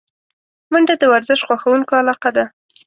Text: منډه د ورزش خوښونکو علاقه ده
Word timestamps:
منډه 0.71 0.95
د 0.99 1.03
ورزش 1.13 1.39
خوښونکو 1.47 1.93
علاقه 2.01 2.29
ده 2.37 2.45